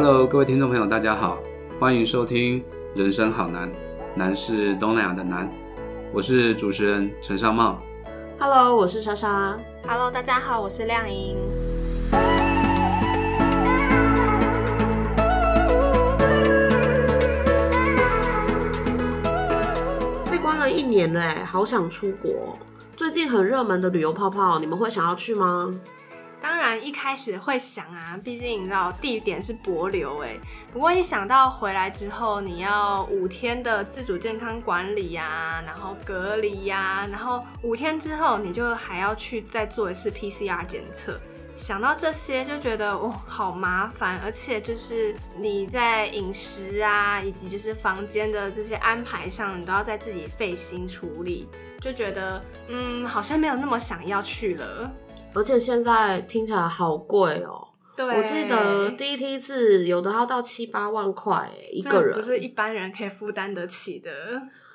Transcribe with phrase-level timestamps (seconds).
[0.00, 1.42] Hello，各位听众朋友，大家好，
[1.80, 2.60] 欢迎收听
[2.94, 3.68] 《人生好难》，
[4.14, 5.50] 难是东南亚的难。
[6.12, 7.82] 我是主持人陈尚茂。
[8.38, 9.58] Hello，我是莎莎。
[9.84, 11.36] Hello，大家好，我是亮莹。
[20.30, 22.56] 被关了一年了，哎，好想出国。
[22.96, 25.74] 最近很热门的旅游泡泡，你们会想要去吗？
[26.40, 30.36] 当然一开始会想啊，毕竟你知道地点是帛琉哎。
[30.72, 41.20] 不过一想到回来之后你要五天的自主健康管理呀、然后隔离呀、然后五天之后你就还要去再做一次 PCR 检测。
[41.56, 51.48] 想到这些就觉得哦好麻烦，而且就是你在饮食啊，以及就是房间的这些安排上，你都要再自己费心处理，
[51.80, 54.88] 就觉得嗯好像没有那么想要去了。
[55.34, 62.14] 而且现在听起来好贵哦、对，我记得第一梯次有的要到七八万块哎一个人。
[62.14, 64.10] 不是一般人可以负担得起的。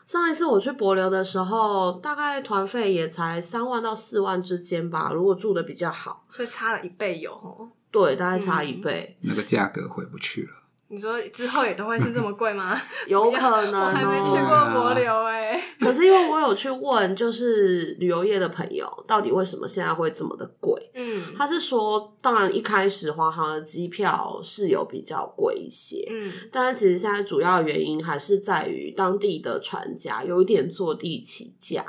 [0.05, 5.11] 上一次我去博流的时候，大概团费也才三万到四万之间吧。
[5.13, 7.69] 如果住的比较好，所以差了一倍有哦。
[7.91, 10.49] 对，大概差一嗯倍，那个价格回不去了。
[10.93, 12.79] 你说之后也都会是这么贵吗？
[13.07, 20.91] 有可能、还没去过帛琉哎、可是因为我有去问，就是旅游业的朋友，到底为什么现在会这么的贵？
[20.93, 31.83] 嗯他是说，当然一开始华航的机票是有比较贵一些，嗯但是其实现在主要原因还是在于当地的船家有一点坐地起价，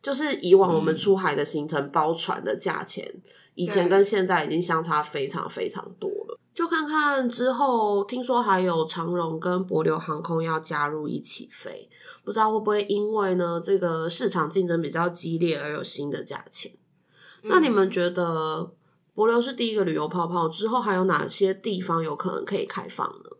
[0.00, 3.12] 就是以往我们出海的行程包船的价钱，
[3.56, 6.23] 以前跟现在已经相差非常非常多了。
[6.54, 11.90] 就看看之后，听说还有长荣跟博流航空要加入一起飞，
[12.22, 16.70] 不知道会不会因为呢这个市场竞争比较激烈而有新的价钱。
[17.42, 18.72] 那你们觉得
[19.14, 23.30] 博流是第一个旅游泡泡之后，还有哪些地方有可能可以开放呢？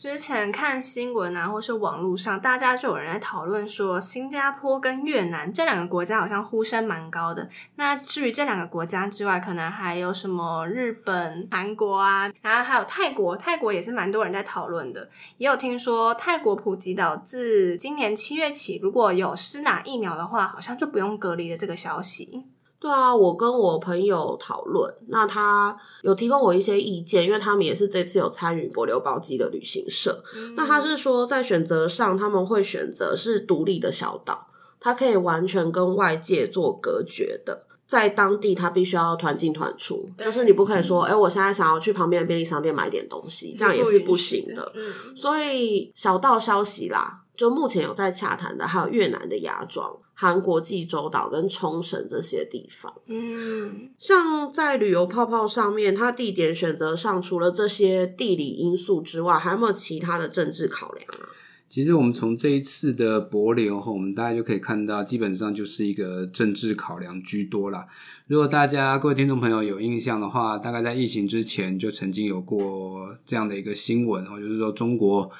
[0.00, 7.46] 之前看新闻啊，或是网络上，大家就有人在讨论说，新加坡跟越南这两个国家好像呼声蛮高的。
[7.74, 15.06] 那至于这两个国家之外，可能还有什么日本、韩国啊，然后还有泰国，泰国也是蛮多人在讨论的。
[15.36, 22.46] 也有听说泰国普吉岛自今年七月起，如果有施打疫苗的话，好像就不用隔离的这个消息。
[22.80, 30.24] 对啊，我跟我朋友讨论，那他有提供我一些意见，因为他们也是这次有参与帛琉包机的旅行社。
[30.56, 34.46] 那他是说，在选择上他们会选择是独立的小岛，
[34.80, 37.66] 它可以完全跟外界做隔绝的。
[37.86, 44.72] 在当地，他必须要团进团出，就是你不可以说，哎、我现在想要去旁边的便利商店买点东西，这样也是不行的。
[44.76, 52.94] 嗯，所以小道消息啦，就目前有在洽谈的，还有越南的芽庄、韩国济州岛跟冲绳这些地方。
[53.06, 61.24] 嗯，像在旅游泡泡上面，它地点选择上除了这些地理因素之外，还有没有其他的政治考量啊？
[61.70, 67.86] 其实我们从这一次的博流哈，我们大家就可以看到，基本上就是一个政治考量居多啦。
[68.26, 75.30] 如果大家各位听众朋友有印象的话，大概在疫情之前就曾经有过这样的一个新闻哦，就是说中国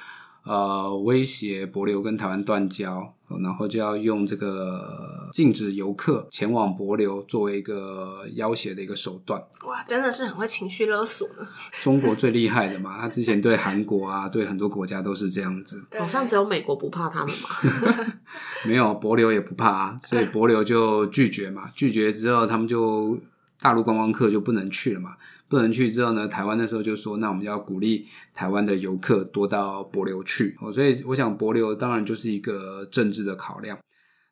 [0.44, 9.41] 呃威胁博流跟台湾断交，然后就要用这个禁止游客前往博流作为一个要挟的一个手段。
[9.66, 11.46] 哇，真的是很会情绪勒索呢。
[11.80, 15.84] 中国最厉害的嘛，他之前对韩国啊，对很多国家都是这样子。
[15.98, 17.48] 好像只有美国不怕他们嘛。
[18.66, 21.70] 没有博流也不怕啊，所以博流就拒绝嘛。
[21.74, 23.18] 拒绝之后，他们就
[23.60, 25.16] 大陆观光客就不能去了嘛。
[25.50, 30.56] 不能去之后呢，台湾那时候就说，那我们要鼓励台湾的游客多到帛琉去。
[30.62, 33.76] 哦，所以我想帛琉当然就是一个政治的考量。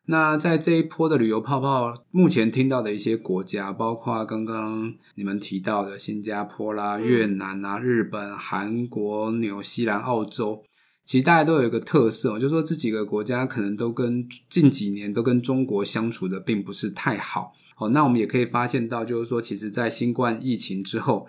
[0.05, 10.63] 那在这一波的旅游泡泡，目前听到的一些国家，包括刚刚你们提到的新加坡啦、越南啦、日本、韩国、纽西兰、澳洲，
[11.05, 17.51] 其实大家都有一个特色，就是说这几个国家可能都跟近几年都跟中国相处的并不是太好。
[17.79, 21.27] 哦，那我们也可以发现到，就是说，其实，在新冠疫情之后，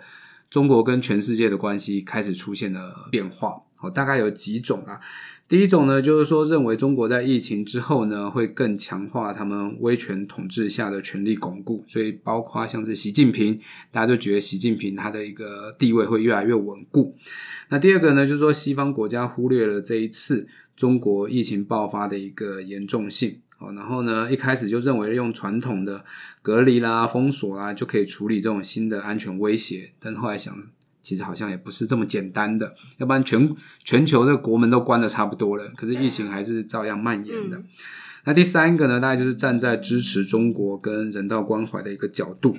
[0.49, 3.63] 中国跟全世界的关系开始出现了变化。
[3.79, 4.99] 哦，大概有几种啊。
[5.47, 13.59] 第一种呢，就是说认为中国在疫情之后呢，会更强化他们威权统治下的权力巩固，所以包括像是习近平，
[13.91, 17.15] 大家都觉得习近平他的一个地位会越来越稳固。
[17.69, 23.39] 那第二个呢，就是说西方国家忽略了这一次中国疫情爆发的一个严重性。
[23.61, 26.03] 哦，然后呢，一开始就认为用传统的
[26.41, 30.53] 隔离啦、封锁啦就可以处理这种新的安全威胁，但后来想，
[31.01, 37.57] 其实好像也不是这么简单的，要不然全全球的国门都关的差不多了，可是疫情还是照样蔓延的。
[37.57, 37.65] 嗯
[38.23, 42.55] 那第三个呢，大概就是站在支持中国跟人道关怀的一个角度。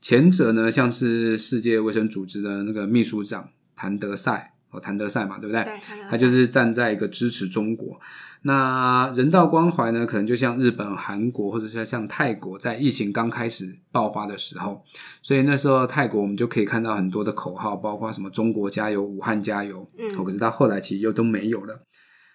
[0.00, 5.62] 前者呢，像是世界卫生组织的那个秘书长谭德赛哦，谭德赛嘛，对不对？
[5.64, 5.72] 对，
[6.08, 8.00] 他就是站在一个支持中国。
[8.42, 14.82] 那人道关怀呢，可能就像日本、韩国，或者是像泰国，在疫情刚开始爆发的时候，
[15.20, 21.82] 所以那时候泰国我们就可以看到很多的口号，包括什么“中国加油”“武汉加油”，嗯哦可是到后来其实又都没有了。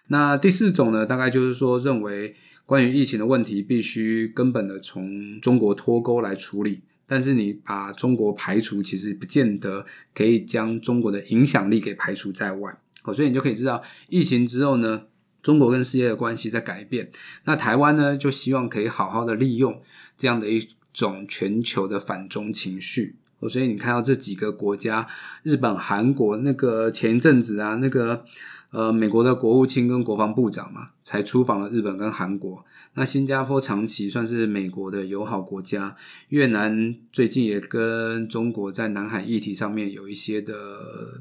[0.08, 6.84] 那第四种呢，大概就是说认为关于疫情的问题，必须根本的从中国脱钩来处理。
[7.06, 12.76] 但是你把中国排除，其实不见得可以将中国的影响力给排除在外。
[13.04, 15.04] 哦，所以你就可以知道，疫情之后呢，
[15.42, 17.08] 中国跟世界的关系在改变。
[17.44, 19.80] 那台湾呢，就希望可以好好的利用
[20.18, 23.14] 这样的一种全球的反中情绪。
[23.38, 25.06] 哦，所以你看到这几个国家，
[25.42, 28.24] 日本、韩国，那个前一阵子啊，那个
[28.76, 32.62] 呃，美国的国务卿跟国防部长嘛，才出访了日本跟韩国。
[32.92, 35.96] 那新加坡长期算是美国的友好国家，
[36.28, 40.52] 越南最近也跟中国在南海议题上面有一些的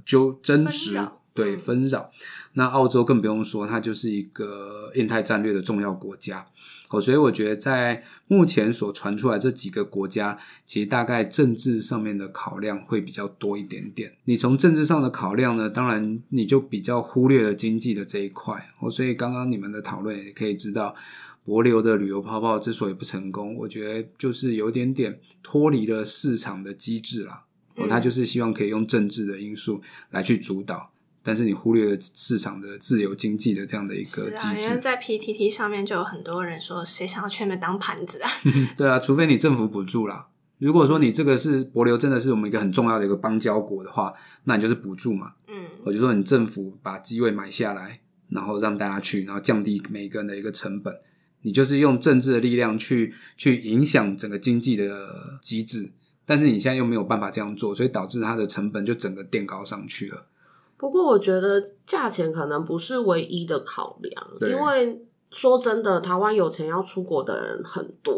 [0.06, 2.10] 纠争执扰，对嗯纷扰。
[2.54, 6.48] 那澳洲更不用说，它就是一个印太战略的重要国家。
[6.90, 14.16] 哦，所以我觉得在目前所传出来这几个国家，其实大概政治上面的考量会比较多一点点。
[14.26, 18.70] 你从政治上的考量呢，当然你就比较忽略了经济的这一块。
[18.80, 20.96] 哦，所以刚刚你们的讨论也可以知道，
[21.44, 27.46] 博流的旅游泡泡之所以不成功，我觉得就是有点点脱离了市场的机制啦。
[27.76, 29.82] 哦，嗯他就是希望可以用政治的因素
[30.12, 30.92] 来去主导。
[31.28, 38.30] 但是你忽略了市场的自由经济的这样的一个机制在 PTT 上面就有很多人说，谁想要去那边当盘子啊？
[38.78, 40.28] 对啊，除非你政府补助啦。
[40.60, 44.14] 如果说你这个是博流，真的是我们一个很重要的一个邦交国的话，
[44.44, 45.34] 那你就是补助嘛。
[45.48, 50.96] 嗯，我就说你政府把机位买下来，然后让大家去，然后降低每个人的一个成本，
[51.42, 55.92] 你就是用政治的力量去去影响整个经济的机制。
[56.24, 60.28] 但是你现在又没有办法这样做，所以导致它的成本就整个垫高上去了。
[60.78, 68.16] 不过我觉得价钱可能不是唯一的考量，因为说真的，台湾有钱要出国的人很多。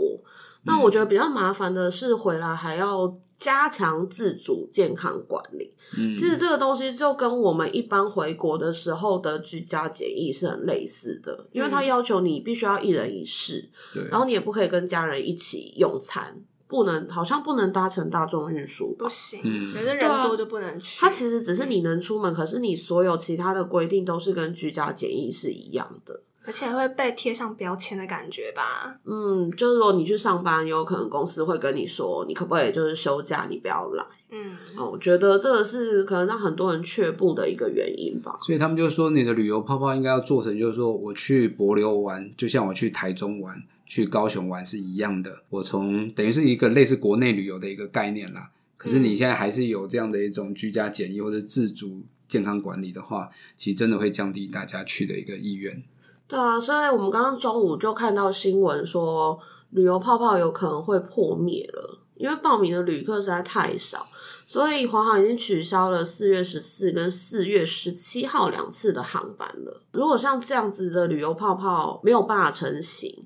[0.64, 5.74] 那嗯我觉得比较麻烦的是，回来还要加强自主健康管理。
[5.98, 16.38] 嗯，其实这个东西就跟我们一般回国的时候的居家检疫是很类似的，因为它要求你必须要一人一室，对，然后你也不可以跟家人一起用餐，
[16.68, 21.00] 不能好像不能搭乘大众运输吧不行，嗯觉得人多就不能去。
[21.00, 26.22] 它其实只是你能出门，可是你所有其他的规定都是跟居家检疫是一样的。
[26.46, 28.96] 而且会被贴上标签的感觉吧？
[29.04, 34.06] 嗯，就是如果你去上班，有可能公司会跟你说，你可不可以就是休假，你不要来。
[34.32, 38.40] 嗯，哦，我觉得这个是可能让很多人却步的一个原因吧。
[38.44, 43.54] 所以他们就说，你的旅游泡泡应该要做成，就是说我去博流玩，就像我去台中玩、
[43.88, 45.44] 去高雄玩是一样的。
[45.50, 48.52] 我从等于是一个类似国内旅游的一个概念啦。
[48.76, 55.84] 可是你现在还是有这样的一种居家检疫或者自主健康管理的话，其实真的会降低大家去的一个意愿。
[56.28, 59.40] 对啊，所以我们刚刚中午就看到新闻说，
[59.72, 64.08] 旅游泡泡有可能会破灭了，因为报名的旅客实在太少，
[64.46, 69.82] 所以华航已经取消了四月十四跟四月十七号两次的航班了。
[69.92, 73.18] 如果像这样子的旅游泡泡没有办法成型，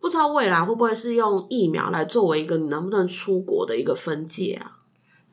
[0.00, 4.76] 不知道未来会不会是用疫苗来作为一个你能不能出国的一个分界啊？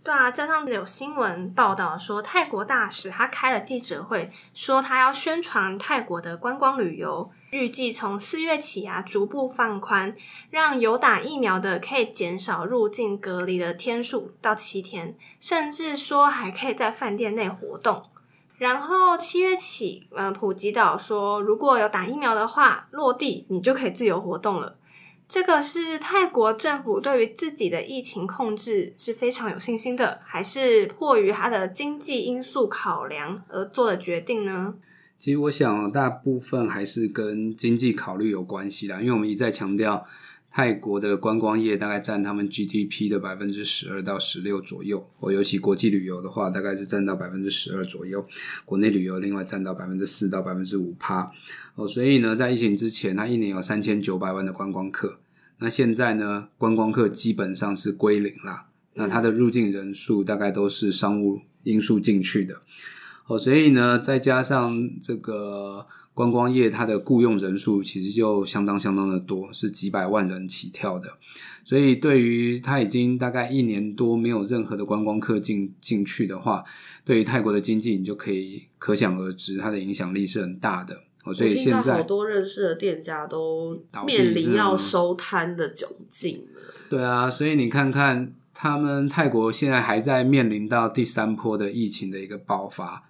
[0.03, 10.15] 对啊，加上有新闻报道说，泰国大使他开了记者会，说他要宣传泰国的观光旅游，预计从四月起啊逐步放宽，
[10.51, 18.03] 让有打疫苗的可以减少入境隔离的天数到七天，甚至说还可以在饭店内活动。
[18.57, 24.77] 然后七月起，呃，普吉岛说，如果有打疫苗的话，落地你就可以自由活动了。
[25.27, 34.75] 这个是泰国政府对于自己的疫情控制是非常有信心的，还是迫于它的经济因素考量而做的决定呢？
[35.17, 40.05] 其实我想，大部分还是跟经济考虑有关系啦，因为我们一再强调，
[40.55, 48.25] 泰国的观光业大概占他们 GDP 的百分之十二到十六左右，哦，尤其国际旅游的话，大概是占到百分之十二左右，
[48.63, 51.29] 国内旅游另外占到百分之四到百分之五趴，
[51.75, 55.19] 哦，所以呢，在疫情之前，它一年有三千九百万的观光客，
[55.59, 62.62] 那现在呢，观光客基本上是归零啦，那它的入境人数大概都是商务因素进去的。
[63.27, 65.85] 哦，所以呢，再加上这个
[66.15, 71.10] 观光业，它的雇佣人数其实就相当相当的多，是几百万人起跳的。
[71.65, 76.63] 所以，对于它已经大概一年多没有任何的观光客进进去的话，
[77.03, 81.01] 对于泰国的经济，你就可以可想而知，它的影响力是很大的。
[81.25, 86.62] 哦，所以我听到好多认识的店家都面临要收摊的窘境了。
[86.89, 93.03] 对啊，所以你看看他们泰国现在还在面临到第三波的疫情的一个爆发。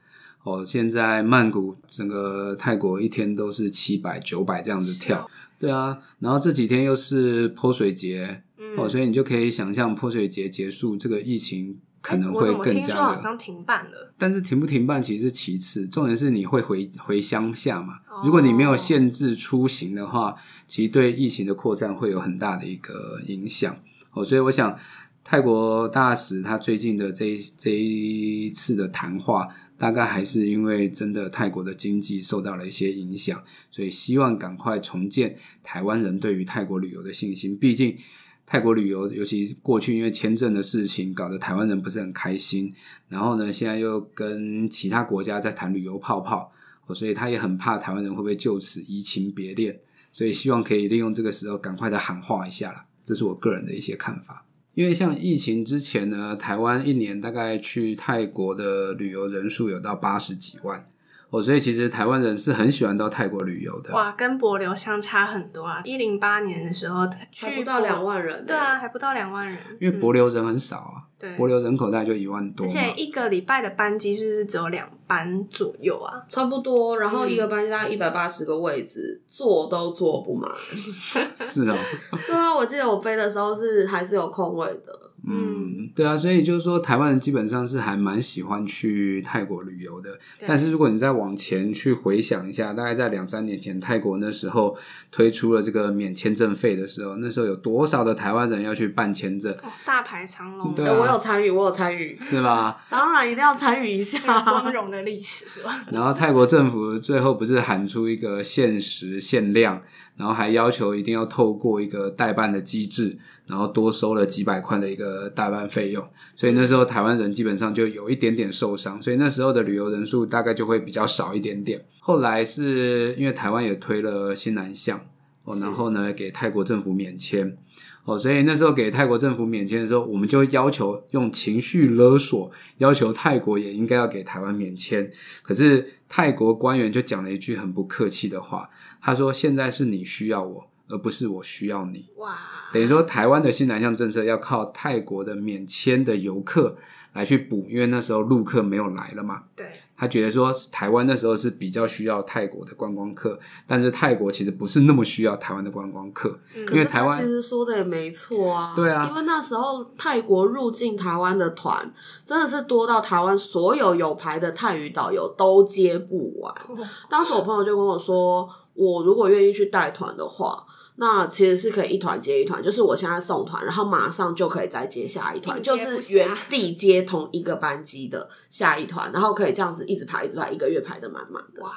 [0.46, 5.98] 哦，现在曼谷整个泰国一天都是七百、九百这样子跳，对啊。
[6.20, 13.22] 然后这几天又是泼水节，嗯哦，所以你就可以想象泼水节结束，这个疫情可能会更加听说好的。
[13.24, 14.14] 像停办了？
[14.20, 17.96] 但是停不停办其实是其次，重点是你会回回乡下嘛。
[18.12, 20.36] 哦如果你没有限制出行的话，
[20.68, 23.76] 其实对疫情的扩散会有很大的一个影响。
[24.12, 24.78] 哦，所以我想
[25.24, 37.58] 泰国大使他最近的这一这一次的谈话，大概还是因为真的泰国的经济受到了一些影响，所以希望赶快重建台湾人对于泰国旅游的信心。
[37.58, 37.98] 毕竟
[38.46, 42.74] 泰国旅游，尤其过去因为签证的事情，搞得台湾人不是很开心。
[43.10, 46.52] 然后呢，现在又跟其他国家在谈旅游泡泡，
[46.94, 49.80] 所以他也很怕台湾人会不会就此移情别恋，
[50.12, 52.86] 所以希望可以利用这个时候赶快的喊话一下啦。
[53.04, 54.45] 这是我个人的一些看法。
[54.76, 60.84] 因为像疫情之前呢，台湾一年大概去泰国的旅游人数有到八十几万
[61.30, 63.94] 哦，所以其实台湾人是很喜欢到泰国旅游的。
[63.94, 65.82] 哇，跟博流相差很多啊！
[65.84, 72.72] 一零八年的时候去还不到博两万人，对啊，还不到两万人，因为博流人很少啊，对，博流人口大概就一万多嘛。
[72.72, 76.24] 而且一个礼拜的班机是不是只有两班左右啊？
[76.30, 76.98] 差不多。
[76.98, 80.50] 然后嗯一个班级大概一百八十个位置，坐都坐不满。
[81.46, 81.78] 是哦，
[82.28, 85.00] 对啊，我记得我飞的时候是还是有空位的。
[85.28, 90.12] 嗯，对啊，所以就是说，台湾人基本上是还蛮喜欢去泰国旅游的。
[90.46, 94.78] 但是如果你再往前去回想一下，大概在两三年前，泰国那时候
[95.12, 102.78] 推出了这个免签证费的时候，那时候有多少的台湾人要去办签证，哦，大排长龙，对我有参与，我有参与，是吧？
[102.88, 104.72] 当然一定要参与一下光下。
[104.72, 105.86] 荣的历史是吧？
[105.92, 109.82] 然后泰国政府最后不是喊出一个限时限量，
[110.16, 121.84] 然后还要求一定要透过一个代办的机制，然后多收了几百块的一个代办费用，所以那时候台湾人基本上就有一点点受伤，所以那时候的旅游人数大概就会比较少一点点。
[122.00, 125.00] 后来是因为台湾也推了新南向
[125.46, 127.58] 哦，然后呢给泰国政府免签。
[128.04, 135.12] 哦，所以那时候给泰国政府免签的时候，我们就要求用情绪勒索，要求泰国也应该要给台湾免签。
[135.42, 138.70] 可是泰国官员就讲了一句很不客气的话，
[139.02, 142.06] 他说：“现在是你需要我，而不是我需要你。
[142.18, 142.38] 哇，”
[142.72, 146.78] 等于说，台湾的新南向政策要靠泰国的免签的游客
[147.14, 149.46] 来去补，因为那时候陆客没有来了嘛。
[149.56, 149.66] 对，
[149.98, 158.74] 他觉得说，台湾那时候是比较需要泰国的观光客，但是泰国其实不是那么需要台湾的观光客，嗯因为台湾其实说的也没错啊。
[158.76, 161.94] 对啊因为那时候泰国入境台湾的团
[162.26, 166.54] 真的是多到台湾所有有牌的泰语导游都接不完。
[167.10, 170.66] 当时我朋友就跟我说，我如果愿意去带团的话。
[170.98, 181.62] 那其实是可以一团接一团，就是我现在送团，然后马上就可以再接下一团，就是原地接同一个班机的下一团，然后可以这样子一直排一直排，一个月排的满满的。
[181.64, 181.72] 哇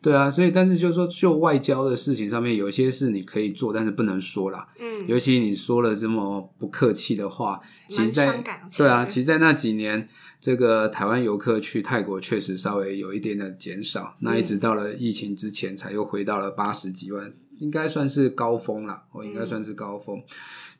[0.00, 4.66] 对啊，所以但是就是说，就外交的事情上面，有一些事你可以做，但是不能说啦。
[4.80, 8.42] 嗯，尤其你说了这么不客气的话，其实在
[8.76, 10.08] 对啊，其实，在那几年，
[10.42, 14.16] 这个台湾游客去泰国确实稍微有一点的减少。
[14.18, 19.04] 那一直到了疫情之前，才又回到了八十几万，应该算是高峰了。
[19.12, 20.20] 哦，应该算是高峰。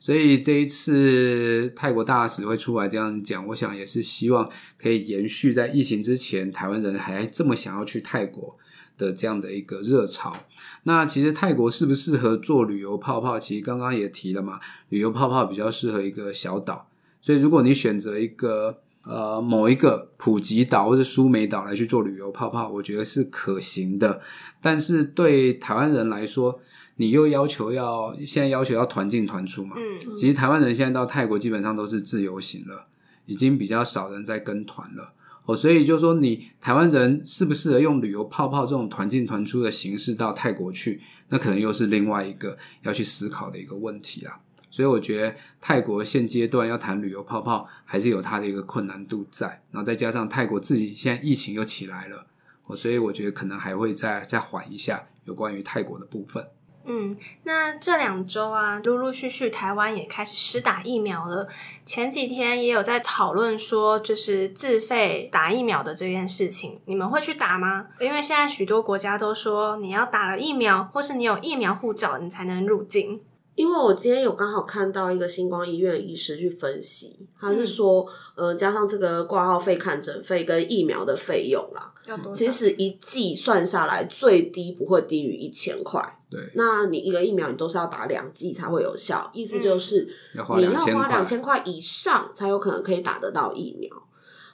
[0.01, 8.57] 所以这一次泰国大使会出来这样讲，我想也是希望可以延续在疫情之前，台湾人还这么想要去泰国
[8.97, 10.35] 的这样的一个热潮。
[10.83, 13.39] 那其实泰国适不适合做旅游泡泡？
[13.39, 16.89] 其实刚刚也提了嘛，旅游泡泡比较适合一个小岛，
[17.21, 24.21] 所以如果你选择一个呃某一个普吉岛或是苏梅岛来去做旅游泡泡，我觉得是可行的。
[24.61, 26.59] 但是对台湾人来说，
[26.95, 32.87] 你又要求要现在要求要团进团出嘛，嗯其实台湾人现在到泰国基本上都是自由行了，
[33.25, 35.13] 已经比较少人在跟团了。
[35.45, 44.39] 哦，所以就说你台湾人适不适合用旅游泡泡这种团进团出的形式到泰国去，那可能又是另外一个要去思考的一个问题啦。
[44.73, 49.61] 所以我觉得泰国现阶段要谈旅游泡泡，还是有它的一个困难度在。
[49.69, 52.25] 然后再加上泰国自己现在疫情又起来了，
[52.65, 56.47] 哦，所以我觉得可能还会再再缓一下有关于泰国的部分。
[56.85, 61.47] 嗯，那这两周啊，陆陆续续台湾也开始施打疫苗了。
[61.85, 67.89] 前几天也有在讨论说，就是自费打疫苗的这件事情，你们会去打吗？
[67.99, 73.21] 因为现在许多国家都说，你要打了疫苗，或是你有疫苗护照，你才能入境。
[73.55, 78.05] 因为我今天有刚好看到一个星光医院的医师去分析，他是说，
[78.35, 81.93] 呃，加上这个挂号费、看诊费跟疫苗的费用啦？
[82.33, 86.19] 其实一季算下来最低不会低于一千块。
[86.29, 93.89] 对，那你一个疫苗你都是要打两剂才会有效，意思就是你要花两千块以上才有可能可以打得到疫苗。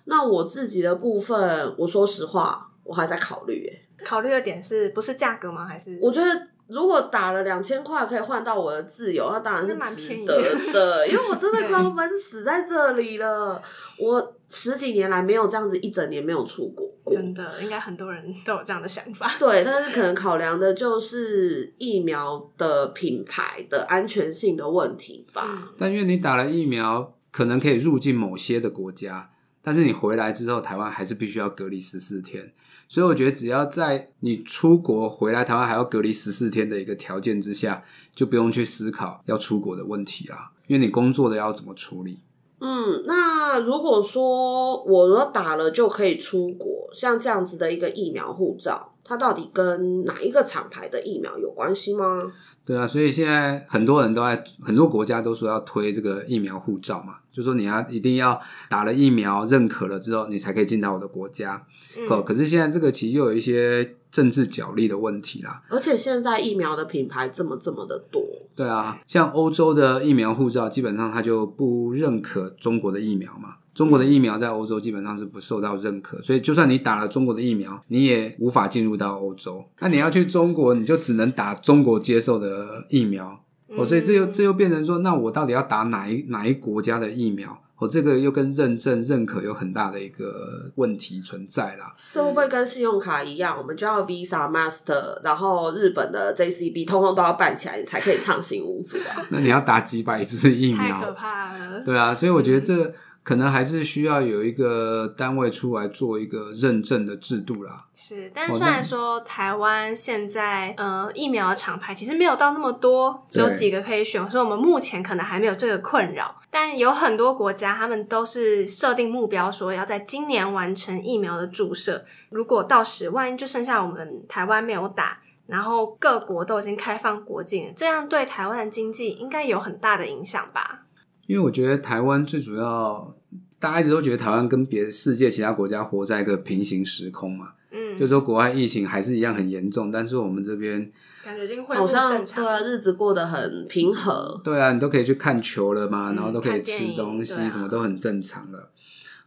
[0.05, 4.05] 那我自己的部分，我说实话，我还在考虑、欸。
[4.05, 5.65] 考虑的点是不是价格吗？
[5.65, 10.39] 还是我觉得如果打了两千块可以换到我的自由，那当然是值得
[10.71, 13.59] 的， 因为我真的快要闷死在这里了。
[13.97, 17.13] 我十几年来没有这样子一整年没有出国过。
[17.15, 19.31] 真的应该很多人都有这样的想法。
[19.39, 25.47] 对，但是可能考量的就是疫苗的品牌的安全性的问题吧。
[25.49, 29.31] 嗯，但因为你打了疫苗，可能可以入境某些的国家，
[29.63, 32.53] 但是你回来之后，台湾还是必须要隔离十四天。
[32.89, 37.83] 所以我觉得，只要在你出国回来台湾还要隔离十四天的一个条件之下，
[38.15, 42.17] 就不用去思考要出国的问题啦，因为你工作的要怎么处理。
[42.59, 52.33] 嗯，那如果说我如果打了就可以出国，像这样子的一个疫苗护照，它到底跟哪一个厂牌的疫苗有关系吗？
[52.69, 61.65] 对啊，所以现在很多人都在很多国家都说要推这个疫苗护照嘛，就说你要一定要打了疫苗认可了之后，你才可以进到我的国家。
[62.07, 65.63] 可、嗯可是现在这个其实又有一些政治角力的问题啦。
[65.67, 68.21] 而且现在疫苗的品牌这么这么的多，
[68.55, 73.55] 对啊，像欧洲的疫苗护照，基本上它就不认可中国的疫苗嘛。
[73.79, 79.63] 中国的疫苗在欧洲基本上是不受到认可，所以就算你打了中国的疫苗，你也无法进入到欧洲。
[79.79, 83.41] 那你要去中国，你就只能打中国接受的疫苗。
[83.69, 87.57] 哦，所以这又这又变成说，那我到底要打哪一哪一国家的疫苗？
[87.77, 91.95] 哦，这个又跟认证认可有很大的一个问题存在啦。
[92.11, 99.25] 这会不会跟信用卡一样，我们就要 Visa、Master，然后日本的 JCB，通通都要办起来，你才可以畅行无阻啊？
[99.31, 101.11] 那你要打几百支疫苗太可？
[101.13, 101.81] 怕了。
[101.85, 107.85] 对啊，所以我觉得这可能还是需要有一个单位出来做一个认证的制度啦。
[107.93, 116.35] 是，但虽然说台湾现在呃疫苗的厂牌其实没有到那么多，只有对几个可以选，所以我们目前可能还没有这个困扰。
[116.49, 122.03] 但有很多国家，他们都是设定目标，说要在今年完成疫苗的注射。
[122.29, 130.85] 如果到时万一就剩下我们台湾没有打，然后各国都已经开放国境了，这样对台湾的经济应该有很大的影响吧？
[131.29, 133.15] 因为我觉得台湾最主要，
[133.59, 140.91] 大家一直都觉得台湾跟别的世界其他国家活在一个平行时空嘛，嗯，就是说国外疫情还是一样很严重，但是我们这边，
[141.23, 142.43] 感觉已经恢复好像正常。
[142.43, 144.41] 对啊，日子过得很平和。
[144.43, 148.71] 对啊，你都可以去看球了嘛，嗯然后都可以吃看电影东西，对啊什么都很正常了。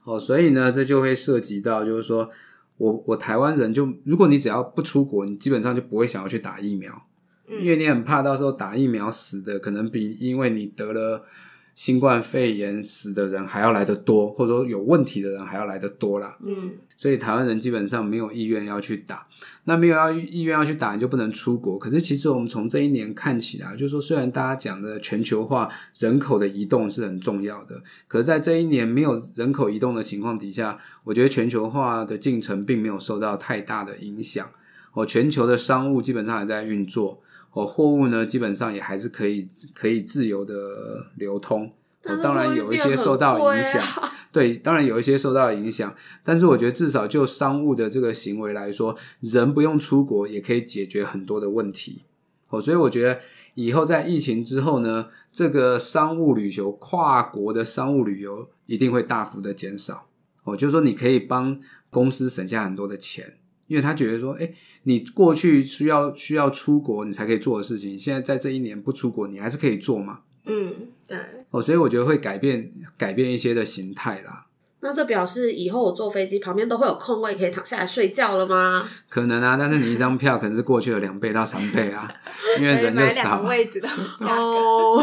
[0.02, 2.28] 哦，所以呢，这就会涉及到，就是说
[2.78, 7.06] 我我台湾人就，如果你只要不出国，你基本上就不会想要去打疫苗，
[7.48, 11.22] 嗯因为你很怕到时候打疫苗死的，可能比因为你得了
[11.74, 16.36] 新冠肺炎死的人还要来得多，或者说有问题的人还要来得多啦。
[16.44, 19.26] 嗯，所以台湾人基本上没有意愿要去打，
[19.64, 21.78] 那没有要意愿要去打，你就不能出国。
[21.78, 34.50] 可是其实我们从这一年看起来，就是说虽然大家讲的全球化人口的移动是很重要的，可是在这一年没有人口移动的情况底下，我觉得全球化的进程并没有受到太大的影响。
[34.92, 41.72] 哦，全球的商务基本上还在运作，哦，货物呢基本上也还是可以可以自由的流通。
[42.04, 52.02] 哦，当然有一些受到影响，啊对，当然有一些受到影响，但是我觉得至少就商务的这个行为来说，人不用出国也可以解决很多的问题。
[52.48, 53.20] 哦，所以我觉得
[53.54, 60.08] 以后在疫情之后呢，这个商务旅游、跨国的商务旅游一定会大幅的减少。
[60.44, 63.36] 哦，就是说你可以帮公司省下很多的钱，
[63.72, 70.18] 因为他觉得说，哎，你过去需要需要出国你才可以做的事情，现在在这一年不出国，你还是可以做嘛。
[70.44, 70.74] 嗯，
[71.08, 71.16] 对，
[71.48, 74.48] 哦，所以我觉得会改变改变一些的形态啦。
[74.84, 78.84] 那这表示以后我坐飞机旁边都会有空位可以躺下来睡觉了吗？
[79.08, 82.12] 可能啊，但是你一张票可能是过去的两倍到三倍啊，
[82.58, 83.48] 因为人就少啊。
[83.48, 83.88] 位置的。
[84.18, 85.00] 哦，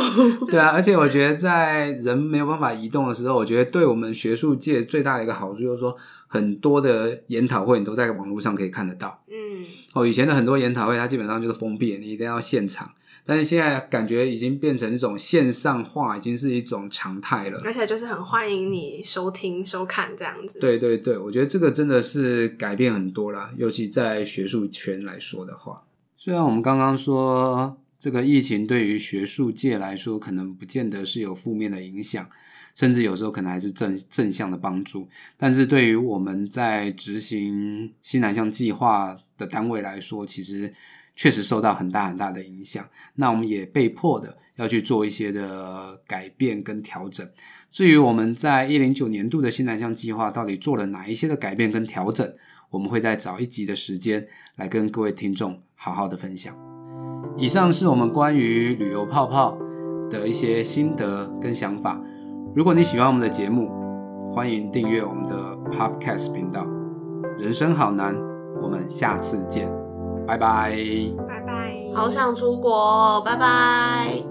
[0.51, 5.95] 对啊，而且我觉得在人没有办法移动的时候，我觉得对我们学术界最大的一个好处就是说，
[6.29, 9.21] 很多的研讨会你都在网络上可以看得到。
[9.27, 12.93] 嗯，哦，以前的很多研讨会它基本上就是封闭，你一定要现场。
[13.25, 17.61] 但是现在感觉已经变成一种线上化，已经是一种常态了。
[17.63, 25.83] 而且就是很欢迎你收听收看这样子。，对对对，我觉得这个真的是改变很多啦，尤其在学术圈来说的话。
[26.17, 32.27] 虽然我们刚刚说这个疫情对于学术界来说，可能不见得是有负面的影响，
[32.75, 40.73] 甚至有时候可能还是正正向的帮助，但是对于我们在执行西南向计划的单位来说，其实
[41.15, 42.85] 确实受到很大很大的影响。
[43.15, 47.27] 那我们也被迫的要去做一些的改变跟调整。
[47.71, 52.33] 至于我们在一零九年度的新南向计划到底做了哪一些的改变跟调整，
[52.69, 56.57] 我们会在早一集的时间来跟各位听众好好的分享。
[57.37, 59.57] 以上是我们关于旅游泡泡
[60.09, 62.01] 的一些心得跟想法。
[62.55, 63.69] 如果你喜欢我们的节目，
[64.33, 66.65] 欢迎订阅我们的 Podcast 频道。
[67.37, 68.15] 人生好难，
[68.61, 69.71] 我们下次见，
[70.25, 70.75] 拜拜。
[71.27, 71.75] 拜拜。
[71.93, 74.28] 好想出国哦，拜拜。